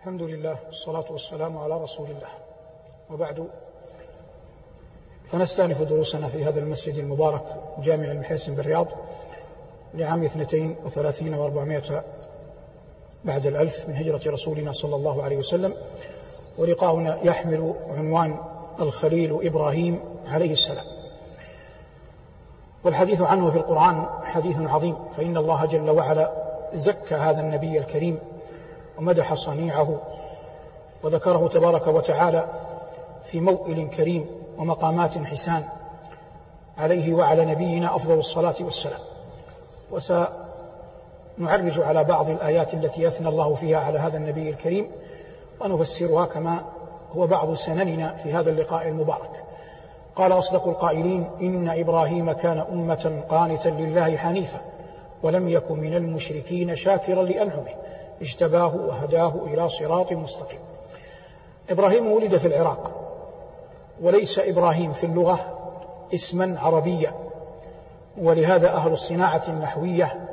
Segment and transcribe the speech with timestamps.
[0.00, 2.28] الحمد لله والصلاة والسلام على رسول الله.
[3.10, 3.48] وبعد
[5.26, 7.42] فنستأنف دروسنا في هذا المسجد المبارك
[7.78, 8.86] جامع المحيسن بالرياض
[9.94, 12.04] لعام اثنتين وثلاثين وأربعمائة
[13.24, 15.74] بعد الألف من هجرة رسولنا صلى الله عليه وسلم.
[16.58, 18.38] ولقاؤنا يحمل عنوان
[18.80, 20.86] الخليل إبراهيم عليه السلام.
[22.84, 26.32] والحديث عنه في القرآن حديث عظيم فإن الله جل وعلا
[26.74, 28.18] زكى هذا النبي الكريم
[28.98, 30.00] ومدح صنيعه
[31.02, 32.48] وذكره تبارك وتعالى
[33.22, 34.26] في موئل كريم
[34.58, 35.64] ومقامات حسان
[36.78, 39.00] عليه وعلى نبينا أفضل الصلاة والسلام.
[39.90, 44.90] وسنعرج على بعض الآيات التي أثنى الله فيها على هذا النبي الكريم
[45.60, 46.64] ونفسرها كما
[47.12, 49.44] هو بعض سنننا في هذا اللقاء المبارك.
[50.16, 54.60] قال أصدق القائلين إن إبراهيم كان أمة قانتا لله حنيفا
[55.22, 57.74] ولم يكن من المشركين شاكرا لأنعمه.
[58.22, 60.60] اجتباه وهداه إلى صراط مستقيم.
[61.70, 62.92] إبراهيم ولد في العراق
[64.02, 65.38] وليس إبراهيم في اللغة
[66.14, 67.12] اسما عربيا.
[68.18, 70.28] ولهذا أهل الصناعة النحوية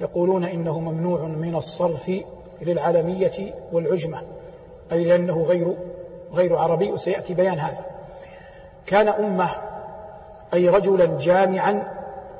[0.00, 2.12] يقولون إنه ممنوع من الصرف
[2.60, 4.22] للعلمية والعجمة
[4.92, 5.76] أي لأنه غير
[6.32, 7.84] غير عربي وسيأتي بيان هذا.
[8.86, 9.50] كان أمة
[10.54, 11.84] أي رجلا جامعا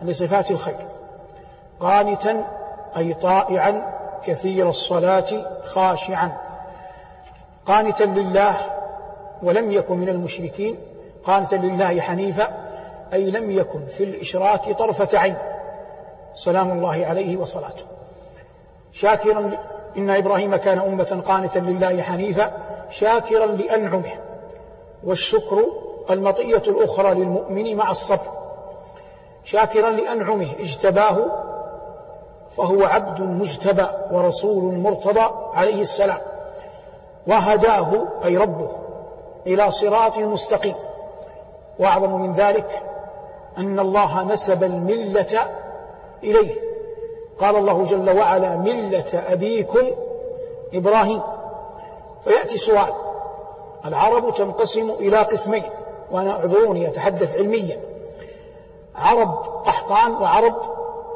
[0.02, 0.86] لصفات الخير
[1.80, 2.44] قانتا
[2.96, 6.32] أي طائعا كثير الصلاة خاشعا.
[7.66, 8.56] قانتا لله
[9.42, 10.76] ولم يكن من المشركين.
[11.24, 12.48] قانتا لله حنيفا.
[13.12, 15.36] أي لم يكن في الإشراك طرفة عين.
[16.34, 17.84] سلام الله عليه وصلاته.
[18.92, 19.50] شاكرا
[19.96, 22.52] إن إبراهيم كان أمة قانتا لله حنيفا.
[22.90, 24.12] شاكرا لأنعمه.
[25.04, 25.64] والشكر
[26.10, 28.42] المطية الأخرى للمؤمن مع الصبر.
[29.44, 31.42] شاكرا لأنعمه اجتباه
[32.56, 36.18] فهو عبد مجتبى ورسول مرتضى عليه السلام
[37.26, 38.68] وهداه أي ربه
[39.46, 40.74] إلى صراط مستقيم.
[41.78, 42.82] وأعظم من ذلك
[43.58, 45.50] أن الله نسب الملة
[46.22, 46.54] إليه.
[47.38, 49.90] قال الله جل وعلا ملة أبيكم
[50.74, 51.22] إبراهيم
[52.24, 52.92] فيأتي سؤال
[53.84, 55.62] العرب تنقسم إلى قسمين
[56.10, 57.80] وأنا أعذروني أتحدث علميا.
[58.96, 59.34] عرب
[59.66, 60.54] قحطان وعرب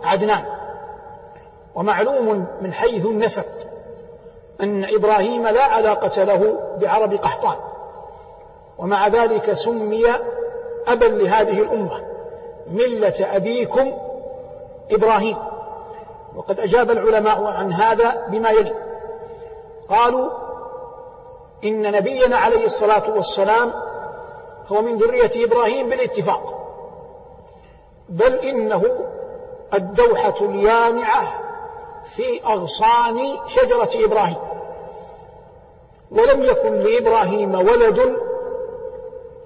[0.04, 0.44] عدنان.
[1.76, 3.44] ومعلوم من حيث النسب
[4.60, 7.56] أن إبراهيم لا علاقة له بعرب قحطان.
[8.78, 10.04] ومع ذلك سمي
[10.86, 12.02] أبا لهذه الأمة
[12.70, 13.92] ملة أبيكم
[14.90, 15.36] إبراهيم.
[16.36, 18.74] وقد أجاب العلماء عن هذا بما يلي.
[19.88, 20.30] قالوا
[21.64, 23.72] إن نبينا عليه الصلاة والسلام
[24.68, 26.66] هو من ذرية إبراهيم بالاتفاق
[28.08, 28.82] بل إنه
[29.74, 31.45] الدوحة اليانعة
[32.08, 34.38] في أغصان شجرة إبراهيم.
[36.10, 38.16] ولم يكن لإبراهيم ولد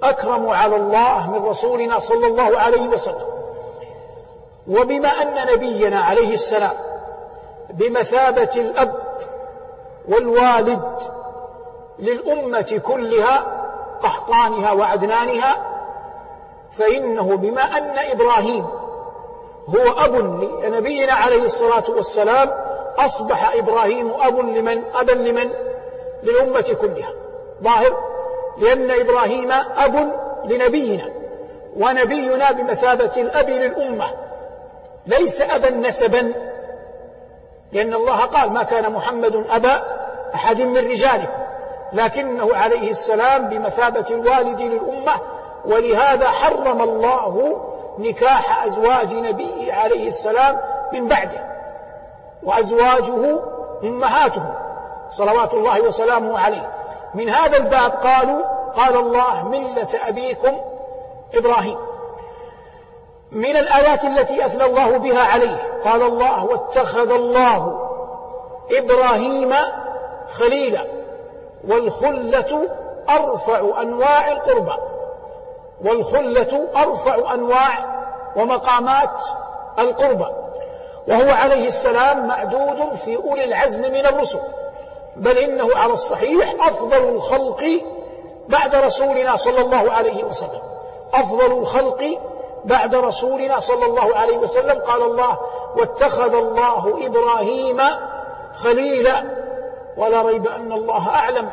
[0.03, 3.27] أكرم على الله من رسولنا صلى الله عليه وسلم.
[4.69, 6.75] وبما أن نبينا عليه السلام
[7.71, 8.95] بمثابة الأب
[10.09, 10.83] والوالد
[11.99, 13.61] للأمة كلها
[14.03, 15.57] قحطانها وعدنانها
[16.73, 18.67] فإنه بما أن إبراهيم
[19.69, 20.15] هو أب
[20.65, 22.51] لنبينا عليه الصلاة والسلام
[22.99, 25.51] أصبح إبراهيم أب لمن؟ أبا لمن؟
[26.23, 27.13] للأمة كلها.
[27.63, 27.97] ظاهر؟
[28.59, 30.13] لأن إبراهيم أب
[30.45, 31.11] لنبينا.
[31.77, 34.15] ونبينا بمثابة الأب للأمة.
[35.07, 36.33] ليس أبا نسبا.
[37.73, 39.83] لأن الله قال ما كان محمد أبا
[40.35, 41.41] أحد من رجالكم.
[41.93, 45.13] لكنه عليه السلام بمثابة الوالد للأمة.
[45.65, 47.61] ولهذا حرم الله
[48.01, 50.61] نكاح أزواج نبيه عليه السلام
[50.93, 51.51] من بعده
[52.43, 53.39] وأزواجه
[53.83, 54.43] أمهاته
[55.11, 56.71] صلوات الله وسلامه عليه.
[57.15, 58.43] من هذا الباب قالوا
[58.77, 60.61] قال الله ملة أبيكم
[61.35, 61.79] إبراهيم.
[63.33, 67.91] من الآيات التي أثنى الله بها عليه قال الله واتخذ الله
[68.71, 69.55] إبراهيم
[70.33, 70.87] خليلا
[71.69, 72.69] والخلة
[73.11, 74.90] أرفع أنواع القربى.
[75.85, 78.01] والخلة أرفع أنواع
[78.37, 79.23] ومقامات
[79.79, 80.27] القربى
[81.09, 84.41] وهو عليه السلام معدود في أولي العزم من الرسل
[85.17, 87.65] بل إنه على الصحيح أفضل الخلق
[88.49, 90.61] بعد رسولنا صلى الله عليه وسلم.
[91.15, 92.05] أفضل الخلق
[92.65, 94.81] بعد رسولنا صلى الله عليه وسلم.
[94.81, 95.39] قال الله
[95.77, 97.81] واتخذ الله إبراهيم
[98.55, 99.25] خليلا.
[99.97, 101.51] ولا ريب أن الله أعلم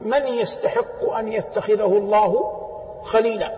[0.00, 2.61] من يستحق أن يتخذه الله
[3.04, 3.50] خليلا.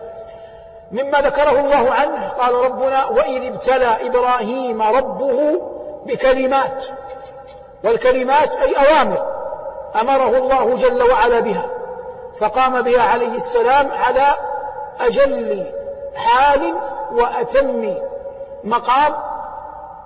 [0.91, 5.61] مما ذكره الله عنه قال ربنا وإذ ابتلى إبراهيم ربه
[6.05, 6.85] بكلمات
[7.83, 9.27] والكلمات أي أوامر
[10.01, 11.69] أمره الله جل وعلا بها
[12.39, 14.23] فقام بها عليه السلام على
[14.99, 15.71] أجل
[16.15, 16.73] حال
[17.11, 17.95] وأتم
[18.63, 19.13] مقام.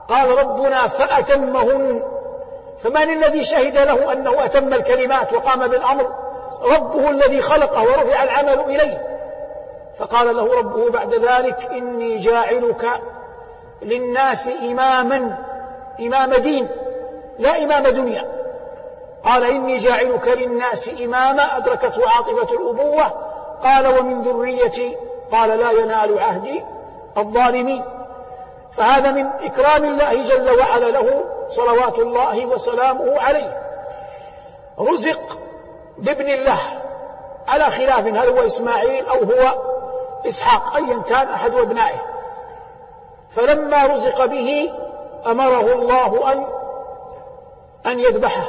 [0.07, 2.03] قال ربنا فأتمهن
[2.79, 6.11] فمن الذي شهد له أنه أتم الكلمات وقام بالأمر؟
[6.63, 9.18] ربه الذي خلقه ورفع العمل إليه.
[9.99, 13.01] فقال له ربه بعد ذلك إني جاعلك
[13.81, 15.37] للناس إماما
[15.99, 16.67] إمام دين
[17.39, 18.25] لا إمام دنيا.
[19.23, 23.07] قال إني جاعلك للناس إماما أدركته عاطفة الأبوة.
[23.63, 24.97] قال ومن ذريتي.
[25.31, 26.63] قال لا ينال عهدي
[27.17, 27.83] الظالمين.
[28.71, 33.61] فهذا من إكرام الله جل وعلا له صلوات الله وسلامه عليه.
[34.79, 35.39] رزق
[35.97, 36.59] بابن الله
[37.47, 39.69] على خلاف هل هو إسماعيل أو هو
[40.27, 42.01] إسحاق أيا كان أحد أبنائه.
[43.29, 44.71] فلما رزق به
[45.25, 46.45] أمره الله أن
[47.91, 48.45] أن يذبحه.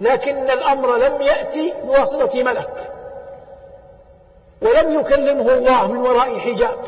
[0.00, 2.92] لكن الأمر لم يأتي بواسطة ملك.
[4.62, 6.78] ولم يكلمه الله من وراء حجاب.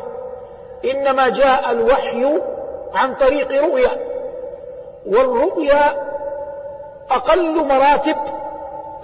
[0.85, 2.43] إنما جاء الوحي
[2.95, 3.91] عن طريق رؤيا.
[5.07, 6.11] والرؤيا
[7.11, 8.17] أقل مراتب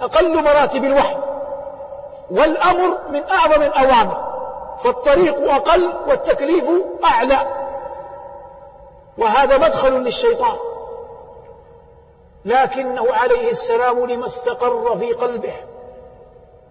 [0.01, 1.15] أقل مراتب الوحي.
[2.31, 4.30] والأمر من أعظم الأوامر.
[4.77, 6.69] فالطريق أقل والتكليف
[7.03, 7.37] أعلى.
[9.17, 10.57] وهذا مدخل للشيطان.
[12.45, 15.53] لكنه عليه السلام لما استقر في قلبه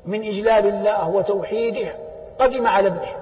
[0.07, 1.97] من إجلال الله وتوحيده
[2.41, 3.17] قدم على ابنه.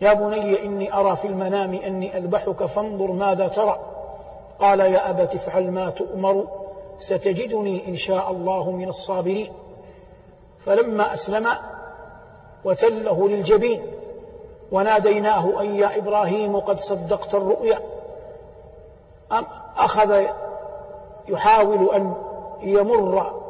[0.00, 3.78] يا بني إني أرى في المنام أني أذبحك فانظر ماذا ترى.
[4.58, 6.48] قال يا أبت افعل ما تؤمر
[6.98, 9.52] ستجدني إن شاء الله من الصابرين.
[10.58, 11.48] فلما أسلم
[12.64, 13.82] وتله للجبين.
[14.72, 17.80] وناديناه أن يا إبراهيم قد صدقت الرؤيا.
[19.76, 20.24] أخذ
[21.28, 22.14] يحاول أن
[22.62, 23.40] يمر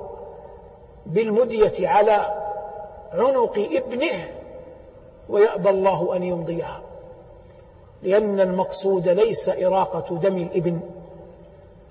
[1.06, 2.34] بالمدية على
[3.12, 4.28] عنق ابنه
[5.28, 6.80] ويأبى الله أن يمضيها.
[8.02, 10.80] لأن المقصود ليس إراقة دم الإبن.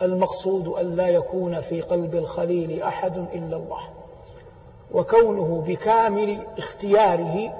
[0.01, 3.80] المقصود أن لا يكون في قلب الخليل أحد إلا الله.
[4.94, 7.53] وكونه بكامل اختياره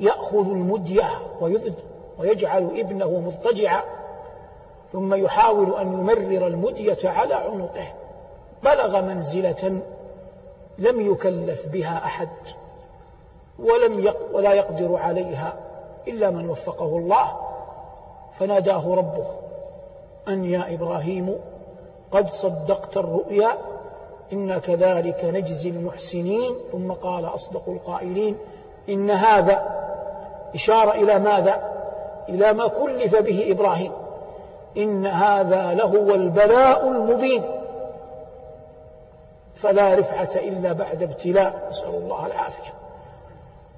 [0.00, 1.04] يأخذ المدية
[2.18, 3.82] ويجعل ابنه مضطجعا
[4.92, 7.86] ثم يحاول أن يمرر المدية على عنقه.
[8.64, 9.80] بلغ منزلة
[10.78, 12.28] لم يكلف بها أحد
[13.58, 15.54] ولم يق ولا يقدر عليها
[16.08, 17.36] إلا من وفقه الله
[18.32, 19.26] فناداه ربه
[20.28, 21.36] أن يا إبراهيم
[22.10, 23.58] قد صدقت الرؤيا
[24.32, 26.54] إنا كذلك نجزي المحسنين.
[26.72, 28.36] ثم قال أصدق القائلين
[28.88, 29.78] إن هذا
[30.54, 31.62] إشارة إلى ماذا؟
[32.28, 33.92] إلى ما كلف به إبراهيم.
[34.76, 37.42] إن هذا لهو البلاء المبين.
[39.54, 41.66] فلا رفعة إلا بعد ابتلاء.
[41.70, 42.72] نسأل الله العافية.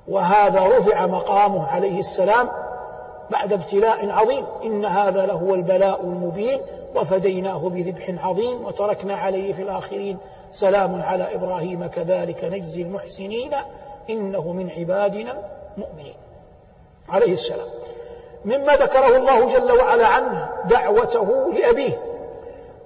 [0.08, 2.48] وهذا رفع مقامه عليه السلام
[3.30, 4.44] بعد ابتلاء عظيم.
[4.64, 6.60] إن هذا لهو البلاء المبين.
[6.94, 10.18] وفديناه بذبح عظيم وتركنا عليه في الآخرين.
[10.52, 13.50] سلام على إبراهيم كذلك نجزي المحسنين
[14.10, 16.16] إنه من عبادنا المؤمنين.
[17.08, 17.68] عليه السلام.
[18.44, 22.02] مما ذكره الله جل وعلا عنه دعوته لأبيه.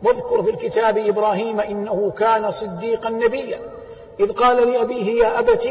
[0.03, 3.59] واذكر في الكتاب إبراهيم إنه كان صديقا نبيا.
[4.21, 5.69] إذ قال لأبيه يا أبت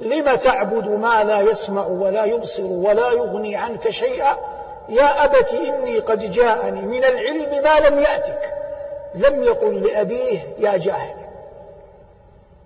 [0.00, 4.36] لم تعبد ما لا يسمع ولا يبصر ولا يغني عنك شيئا؟
[4.88, 8.54] يا أبت إني قد جاءني من العلم ما لم يأتك.
[9.14, 11.16] لم يقل لأبيه يا جاهل.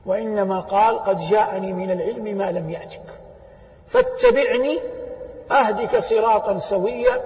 [0.07, 3.03] وإنما قال قد جاءني من العلم ما لم يأتك.
[3.87, 4.79] فاتبعني
[5.51, 7.21] أهدك صراطا سويا.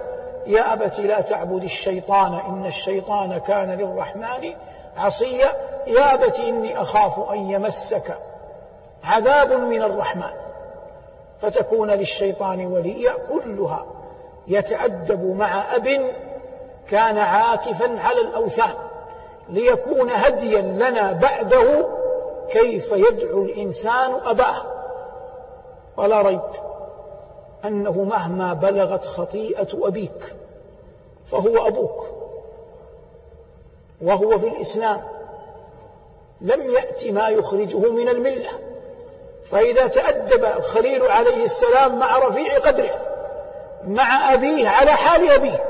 [0.47, 4.53] يا أبت لا تعبد الشيطان إن الشيطان كان للرحمن
[4.97, 5.53] عصيا.
[5.87, 8.17] يا أبت إني أخاف أن يمسك
[9.03, 10.33] عذاب من الرحمن.
[11.41, 13.85] فتكون للشيطان وليا كلها.
[14.47, 16.13] يتأدب مع أب
[16.89, 18.73] كان عاكفا على الأوثان
[19.49, 21.87] ليكون هديا لنا بعده
[22.49, 24.61] كيف يدعو الإنسان أباه.
[25.97, 26.41] ولا ريب
[27.65, 30.35] أنه مهما بلغت خطيئة أبيك
[31.25, 32.05] فهو أبوك
[34.01, 35.01] وهو في الإسلام.
[36.41, 38.49] لم يأت ما يخرجه من الملة
[39.43, 43.12] فإذا تأدب الخليل عليه السلام مع رفيع قدره
[43.87, 45.63] مع أبيه على حال أبيه.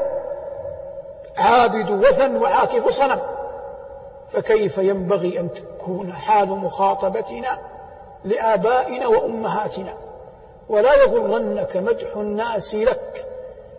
[1.37, 3.19] عابد وثن وعاكف صنم.
[4.29, 7.59] فكيف ينبغي أن تكون حال مخاطبتنا
[8.25, 9.93] لآبائنا وأمهاتنا؟
[10.69, 13.25] ولا يغرنك مدح الناس لك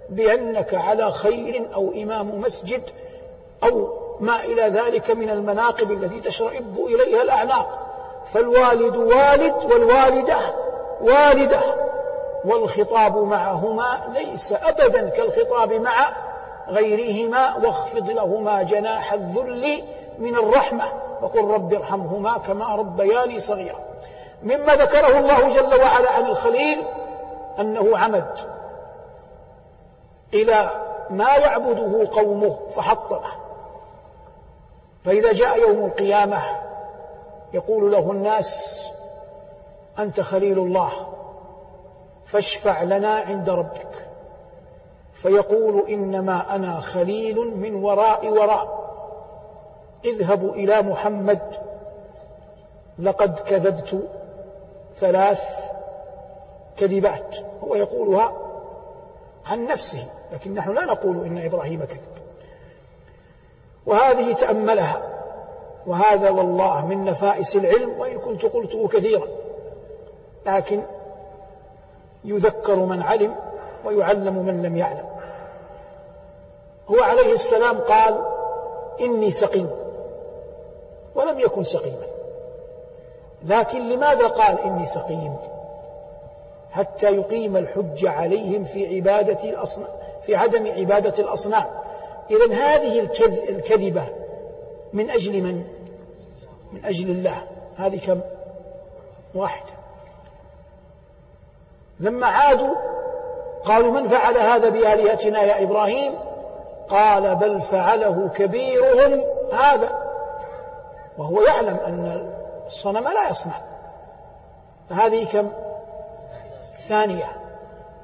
[0.08, 2.82] بأنك على خير أو إمام مسجد
[3.64, 3.88] أو
[4.20, 7.78] ما إلى ذلك من المناقب التي تشرئب إليها الأعناق.
[8.32, 10.38] فالوالد والد والوالدة
[11.00, 11.83] والدة.
[12.44, 15.94] والخطاب معهما ليس أبدا كالخطاب مع
[16.68, 19.82] غيرهما واخفض لهما جناح الذل
[20.18, 20.84] من الرحمة
[21.22, 23.78] وقل رب ارحمهما كما ربياني صغيرا.
[24.42, 26.84] مما ذكره الله جل وعلا عن الخليل
[27.60, 28.38] أنه عمد
[30.34, 30.70] إلى
[31.10, 33.32] ما يعبده قومه فحطمه.
[35.04, 36.42] فإذا جاء يوم القيامة
[37.52, 38.82] يقول له الناس
[39.98, 41.13] أنت خليل الله.
[42.24, 44.08] فاشفع لنا عند ربك.
[45.12, 48.84] فيقول إنما أنا خليل من وراء وراء.
[50.04, 51.40] اذهبوا إلى محمد.
[52.98, 54.08] لقد كذبت
[54.94, 55.70] ثلاث
[56.76, 57.36] كذبات.
[57.64, 58.32] هو يقولها
[59.46, 62.14] عن نفسه لكن نحن لا نقول إن إبراهيم كذب.
[63.86, 65.02] وهذه تأملها.
[65.86, 69.26] وهذا والله من نفائس العلم وإن كنت قلته كثيرا.
[70.46, 70.82] لكن
[72.24, 73.34] يذكر من علم
[73.84, 75.06] ويعلم من لم يعلم.
[76.88, 78.24] هو عليه السلام قال
[79.00, 79.70] إني سقيم.
[81.14, 82.06] ولم يكن سقيما.
[83.44, 85.36] لكن لماذا قال إني سقيم؟
[86.70, 89.88] حتى يقيم الحج عليهم في عبادة الأصنام
[90.22, 91.66] في عدم عبادة الأصنام.
[92.30, 93.00] إذا هذه
[93.48, 94.08] الكذبة
[94.92, 95.64] من أجل من؟
[96.72, 97.42] من أجل الله.
[97.76, 98.20] هذه كم؟
[99.34, 99.73] واحدة.
[102.00, 102.74] لما عادوا
[103.64, 106.14] قالوا من فعل هذا بآلهتنا يا إبراهيم؟
[106.88, 110.04] قال بل فعله كبيرهم هذا.
[111.18, 112.32] وهو يعلم أن
[112.66, 113.60] الصنم لا يصنع.
[114.90, 115.52] فهذه كم؟
[116.88, 117.32] ثانية.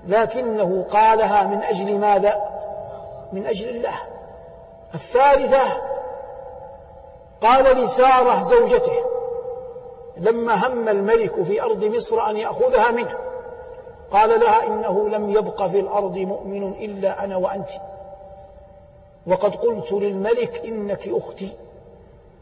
[0.07, 2.41] لكنه قالها من أجل ماذا؟
[3.33, 3.95] من أجل الله.
[4.95, 5.63] الثالثة
[7.41, 9.05] قال لسارة زوجته
[10.17, 13.30] لما هم الملك في أرض مصر أن يأخذها منه.
[14.11, 17.71] قال لها إنه لم يبق في الأرض مؤمن إلا أنا وأنت.
[19.26, 21.52] وقد قلت للملك إنك أختي.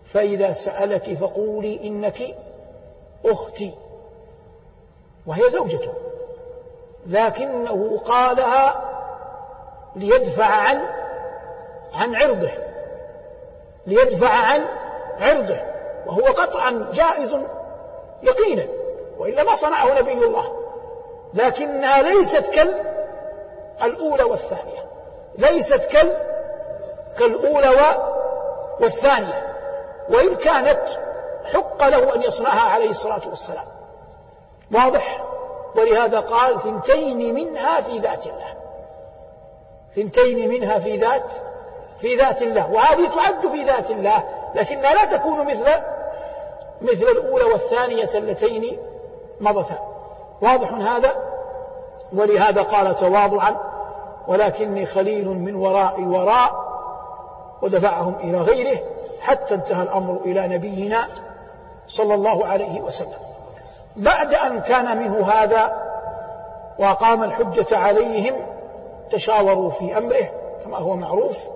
[0.04, 2.36] فإذا سألك فقولي إنك
[3.24, 3.74] أختي.
[5.26, 5.92] وهي زوجته.
[7.06, 8.84] لكنه قالها
[9.96, 10.82] ليدفع عن
[11.92, 12.50] عن عرضه.
[13.86, 14.64] ليدفع عن
[15.20, 15.60] عرضه.
[16.06, 17.36] وهو قطعا جائز
[18.22, 18.66] يقينا.
[19.18, 20.57] وإلا ما صنعه نبي الله.
[21.34, 22.46] لكنها ليست
[23.80, 24.88] كالأولى والثانية.
[25.38, 26.16] ليست كال
[27.18, 27.74] كالأولى
[28.80, 29.56] والثانية.
[30.10, 30.80] وإن كانت
[31.44, 33.64] حق له أن يصنعها عليه الصلاة والسلام.
[34.74, 35.24] واضح؟
[35.76, 38.54] ولهذا قال ثنتين منها في ذات الله.
[39.94, 41.32] ثنتين منها في ذات
[41.98, 42.70] في ذات الله.
[42.70, 45.66] وهذه تعد في ذات الله لكنها لا تكون مثل
[46.80, 48.78] مثل الأولى والثانية اللتين
[49.40, 49.87] مضتا.
[50.42, 51.10] واضح هذا؟
[52.12, 53.56] ولهذا قال تواضعا
[54.28, 56.68] ولكني خليل من وراء وراء
[57.62, 58.78] ودفعهم إلى غيره
[59.20, 60.98] حتى انتهى الأمر إلى نبينا
[61.88, 63.18] صلى الله عليه وسلم.
[63.96, 65.88] بعد أن كان منه هذا
[66.78, 68.34] وأقام الحجة عليهم
[69.10, 70.30] تشاوروا في أمره
[70.64, 71.48] كما هو معروف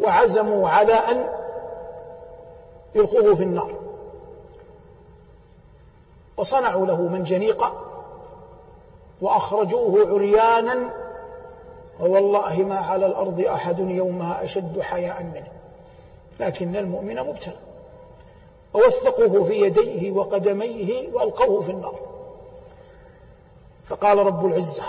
[0.00, 1.24] وعزموا على أن
[2.94, 3.87] يلقوه في النار.
[6.38, 7.72] وصنعوا له منجنيقا
[9.20, 10.90] وأخرجوه عريانا
[12.00, 15.48] ووالله ما على الأرض أحد يومها أشد حياء منه.
[16.40, 17.56] لكن المؤمن مبتلى.
[18.74, 21.94] ووثقوه في يديه وقدميه وألقوه في النار.
[23.84, 24.82] فقال رب العزة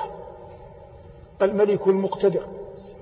[1.42, 2.46] الملك المقتدر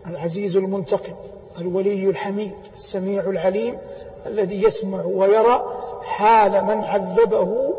[0.08, 1.14] العزيز المنتقم
[1.62, 3.78] الولي الحميد السميع العليم
[4.26, 7.74] الذي يسمع ويرى حال من عذبه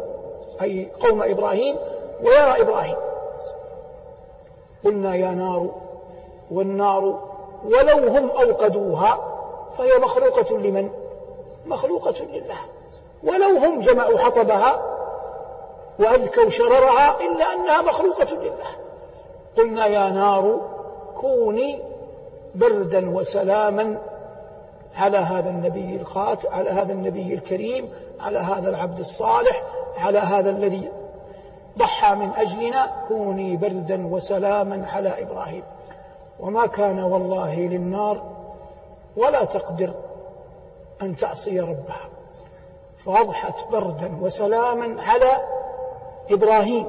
[0.62, 1.76] أي قوم إبراهيم
[2.22, 2.96] ويرى إبراهيم.
[4.84, 5.70] قلنا يا نار
[6.50, 7.20] والنار
[7.64, 9.18] ولو هم أوقدوها
[9.78, 10.90] فهي مخلوقة لمن؟
[11.66, 12.58] مخلوقة لله.
[13.24, 14.82] ولو هم جمعوا حطبها
[15.98, 18.70] وأذكوا شررها إلا أنها مخلوقة لله.
[19.56, 20.60] قلنا يا نار
[21.20, 21.78] كوني
[22.54, 23.98] بردا وسلاما
[24.96, 29.62] على هذا النبي الخات على هذا النبي الكريم على هذا العبد الصالح
[29.98, 30.90] على هذا الذي
[31.78, 35.62] ضحى من أجلنا كوني بردا وسلاما على إبراهيم.
[36.40, 38.22] وما كان والله للنار
[39.16, 39.94] ولا تقدر
[41.02, 42.08] أن تعصي ربها.
[42.96, 45.36] فأضحت بردا وسلاما على
[46.30, 46.86] إبراهيم.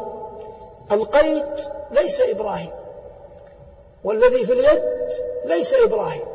[0.91, 1.45] القيد
[1.91, 2.71] ليس إبراهيم
[4.03, 4.83] والذي في اليد
[5.45, 6.25] ليس إبراهيم.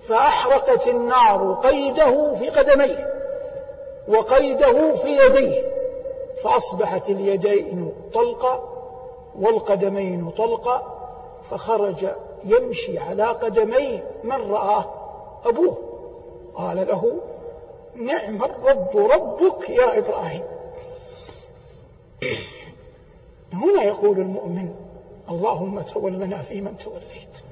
[0.00, 3.12] فأحرقت النار قيده في قدميه
[4.08, 5.71] وقيده في يديه.
[6.36, 8.68] فأصبحت اليدين طلقة
[9.38, 10.98] والقدمين طلقة
[11.42, 12.06] فخرج
[12.44, 14.84] يمشي على قدميه من رآه
[15.44, 15.78] أبوه.
[16.54, 17.20] قال له
[17.94, 20.44] نعم الرب ربك يا إبراهيم.
[23.52, 24.74] هنا يقول المؤمن
[25.28, 27.44] اللهم تولنا فيمن توليت.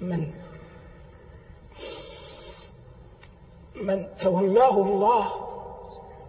[0.00, 0.32] من؟
[3.74, 5.47] من تولاه الله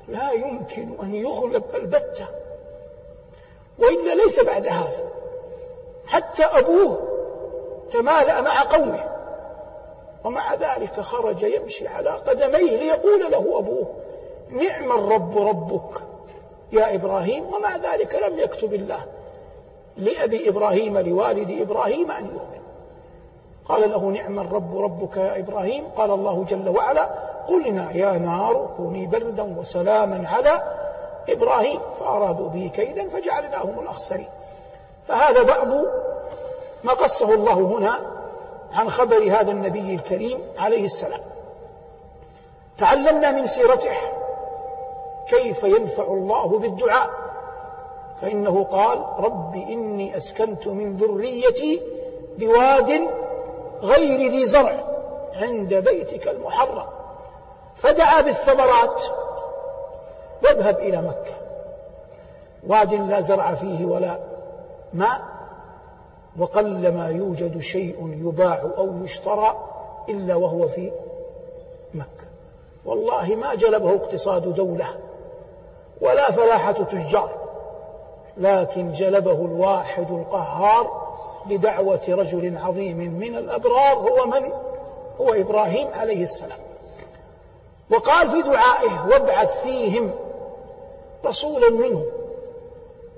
[0.10, 2.26] لا يمكن أن يغلب البتة.
[3.80, 5.10] وإلا ليس بعد هذا.
[6.08, 7.00] حتى أبوه
[7.92, 9.04] تمالأ مع قومه.
[10.24, 13.88] ومع ذلك خرج يمشي على قدميه ليقول له أبوه
[14.50, 16.02] نعم الرب ربك
[16.72, 17.54] يا إبراهيم.
[17.54, 19.06] ومع ذلك لم يكتب الله
[19.98, 22.60] لأبي إبراهيم لوالد إبراهيم أن يؤمن.
[23.66, 25.88] قال له نعم الرب ربك يا إبراهيم.
[25.88, 30.64] قال الله جل وعلا قلنا يا نار كوني بردا وسلاما على
[31.30, 34.30] إبراهيم فأرادوا به كيدا فجعلناهم الأخسرين.
[35.08, 35.68] فهذا بعض
[36.84, 38.00] ما قصه الله هنا
[38.74, 41.22] عن خبر هذا النبي الكريم عليه السلام.
[42.78, 43.98] تعلمنا من سيرته
[45.30, 47.10] كيف ينفع الله بالدعاء.
[48.18, 51.82] فإنه قال رب إني أسكنت من ذريتي
[52.38, 53.02] بواد
[53.82, 54.84] غير ذي زرع
[55.36, 56.99] عند بيتك المحرم.
[57.80, 59.04] فدعا بالثمرات.
[60.44, 61.34] واذهب إلى مكة.
[62.68, 64.20] واد لا زرع فيه ولا
[64.94, 65.22] ماء
[66.40, 69.58] وقل ما يوجد شيء يباع أو يشترى
[70.10, 70.92] إلا وهو في
[71.94, 72.28] مكة.
[72.86, 74.88] والله ما جلبه اقتصاد دولة
[76.02, 77.32] ولا فلاحة تجار
[78.38, 81.10] لكن جلبه الواحد القهار
[81.46, 84.52] بدعوة رجل عظيم من الأبرار هو من؟
[85.22, 86.69] هو إبراهيم عليه السلام.
[87.92, 90.12] وقال في دعائه وابعث فيهم
[91.26, 92.06] رسولا منهم.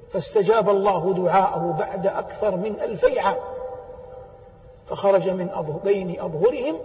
[0.09, 3.35] فاستجاب الله دعاءه بعد أكثر من ألفي عام.
[4.85, 5.49] فخرج من
[5.83, 6.77] بين أظهرهم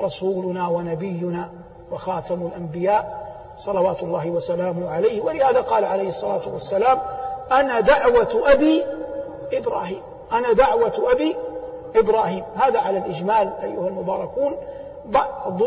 [0.00, 1.50] رسولنا ونبينا
[1.92, 5.22] وخاتم الأنبياء صلوات الله وسلامه عليه.
[5.22, 6.98] ولهذا قال عليه الصلاة والسلام
[7.52, 8.84] أنا دعوة أبي
[9.52, 10.00] إبراهيم.
[10.32, 11.36] أنا دعوة أبي
[11.96, 12.44] إبراهيم.
[12.56, 14.56] هذا على الإجمال أيها المباركون
[15.04, 15.62] بعض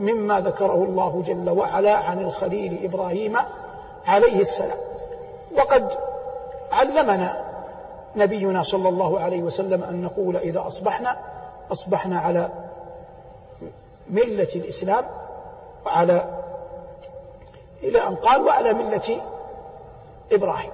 [0.00, 3.36] مما ذكره الله جل وعلا عن الخليل إبراهيم
[4.06, 4.78] عليه السلام.
[5.56, 5.92] وقد
[6.72, 7.44] علمنا
[8.16, 11.16] نبينا صلى الله عليه وسلم أن نقول إذا أصبحنا
[11.72, 12.48] أصبحنا على
[14.10, 15.04] ملة الإسلام
[15.86, 16.24] وعلى
[17.82, 19.20] إلى أن قال وعلى ملة
[20.32, 20.70] إبراهيم.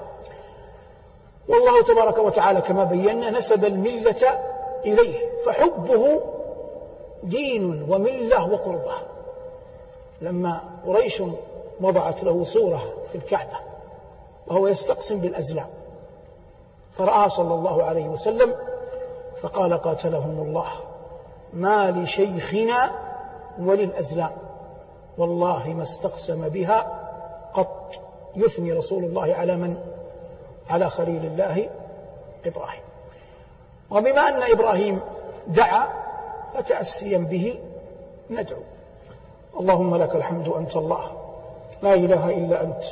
[1.49, 4.41] والله تبارك وتعالى كما بينا نسب الملة
[4.85, 6.23] إليه فحبه
[7.23, 9.16] دين وملة وقربة.
[10.21, 11.23] لما قريش
[11.81, 13.57] وضعت له صورة في الكعبة
[14.47, 15.67] وهو يستقسم بالأزلام.
[16.93, 18.55] فرأى صلى الله عليه وسلم
[19.37, 20.69] فقال قاتلهم الله
[21.53, 22.91] ما لشيخنا
[23.59, 24.31] وللأزلام
[25.19, 27.01] والله ما استقسم بها
[27.55, 27.95] قط
[28.37, 29.77] يثني رسول الله على من؟
[30.71, 31.69] على خليل الله
[32.47, 32.83] إبراهيم.
[33.91, 35.01] وبما أن إبراهيم
[35.47, 35.89] دعا
[36.55, 37.59] فتأسيا به
[38.31, 38.63] ندعو.
[39.61, 41.11] اللهم لك الحمد أنت الله.
[41.83, 42.83] لا إله إلا أنت.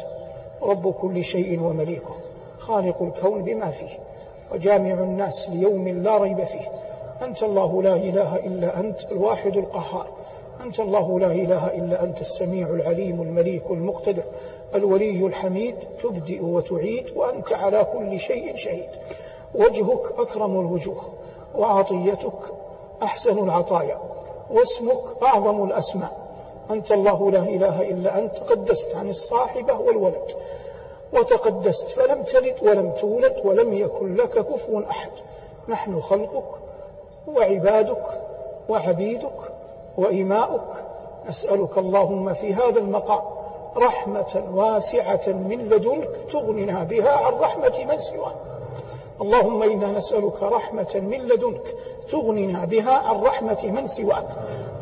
[0.63, 2.15] رب كل شيء ومليكه.
[2.59, 3.99] خالق الكون بما فيه.
[4.53, 6.73] وجامع الناس ليوم لا ريب فيه.
[7.23, 10.07] أنت الله لا إله إلا أنت الواحد القهار.
[10.61, 14.25] أنت الله لا إله إلا أنت السميع العليم المليك المقتدر.
[14.75, 15.75] الولي الحميد.
[16.03, 18.89] تبدئ وتعيد وأنت على كل شيء شهيد.
[19.55, 21.03] وجهك أكرم الوجوه.
[21.55, 22.53] وعطيتك
[23.03, 23.99] أحسن العطايا.
[24.51, 26.24] واسمك أعظم الأسماء.
[26.71, 28.37] أنت الله لا إله إلا أنت.
[28.37, 30.37] تقدست عن الصاحبة والولد.
[31.13, 35.11] وتقدست فلم تلد ولم تولد ولم يكن لك كفوا أحد.
[35.69, 36.49] نحن خلقك
[37.27, 38.05] وعبادك
[38.69, 39.41] وعبيدك
[39.99, 40.85] وإماؤك.
[41.29, 43.23] نسألك اللهم في هذا المقام
[43.77, 48.54] رحمة واسعة من لدنك تغننا بها عن رحمة من سواك.
[49.21, 51.75] اللهم إنا نسألك رحمة من لدنك
[52.11, 54.29] تغننا بها عن رحمة من سواك.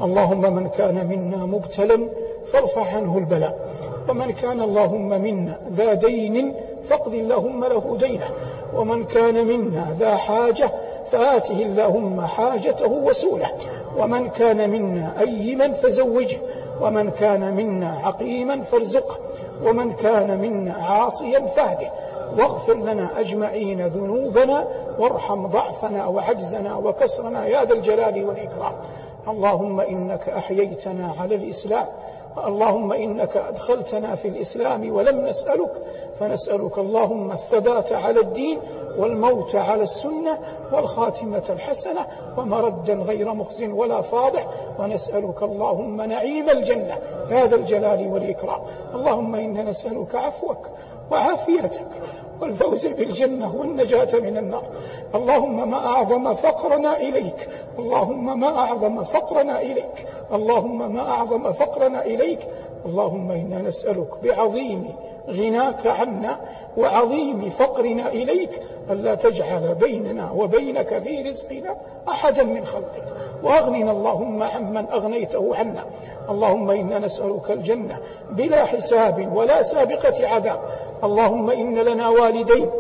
[0.03, 2.09] اللهم من كان منا مبتلا
[2.45, 3.69] فارفع عنه البلاء.
[4.09, 8.29] ومن كان اللهم منا ذا دين فاقض اللهم له دينه.
[8.75, 10.73] ومن كان منا ذا حاجة
[11.07, 13.51] فآته اللهم حاجته وسوله.
[13.99, 16.39] ومن كان منا أيما فزوجه.
[16.81, 19.17] ومن كان منا عقيما فارزقه.
[19.65, 21.91] ومن كان منا عاصيا فاهده.
[22.39, 24.67] واغفر لنا أجمعين ذنوبنا
[24.99, 28.75] وارحم ضعفنا وعجزنا وكسرنا يا ذا الجلال والإكرام.
[29.29, 31.87] اللهم إنك أحييتنا على الإسلام
[32.47, 35.73] اللهم إنك أدخلتنا في الإسلام ولم نسألك
[36.19, 38.59] فنسألك اللهم الثبات على الدين
[38.99, 40.39] والموت على السنة
[40.73, 42.07] والخاتمة الحسنة
[42.39, 44.47] ومردا غير مخز ولا فاضح
[44.79, 46.99] ونسألك اللهم نعيم الجنة
[47.31, 48.61] هذا الجلال والإكرام.
[48.95, 50.69] اللهم إنا نسألك عفوك
[51.13, 51.89] وعافيتك
[52.41, 54.65] والفوز بالجنة والنجاة من النار.
[55.15, 57.49] اللهم ما أعظم فقرنا إليك.
[57.79, 60.07] اللهم ما أعظم فقرنا إليك.
[60.33, 62.41] اللهم ما أعظم فقرنا إليك.
[62.87, 64.89] اللهم إنا نسألك بعظيم
[65.29, 66.41] غناك عنا
[66.77, 68.51] وعظيم فقرنا إليك
[68.91, 71.77] ألا تجعل بيننا وبينك في رزقنا
[72.09, 73.05] أحدا من خلقك.
[73.43, 75.85] وأغننا اللهم عمن أغنيته عنا.
[76.29, 77.97] اللهم إنا نسألك الجنة
[78.31, 80.61] بلا حساب ولا سابقة عذاب.
[81.05, 82.71] اللهم إن لنا والدين.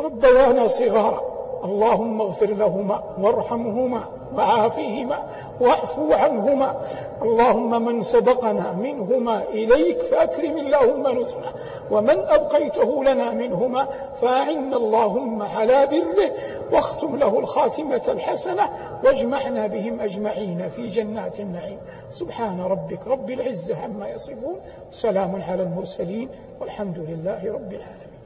[0.00, 1.25] ربيانا صغارا.
[1.64, 5.18] اللهم اغفر لهما وارحمهما وعافيهما
[5.60, 6.80] واعفو عنهما.
[7.22, 11.52] اللهم من سبقنا منهما إليك فأكرم اللهم نزله
[11.90, 16.32] ومن أبقيته لنا منهما فأعنا اللهم على بره
[16.72, 18.70] واختم له الخاتمة الحسنة
[19.04, 21.78] واجمعنا بهم أجمعين في جنات النعيم.
[22.10, 24.56] سبحان ربك رب العزة عما يصفون
[24.90, 26.28] سلام على المرسلين
[26.60, 28.16] والحمد لله رب العالمين.